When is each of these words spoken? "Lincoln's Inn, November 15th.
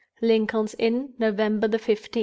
"Lincoln's 0.19 0.73
Inn, 0.79 1.13
November 1.19 1.67
15th. 1.67 2.17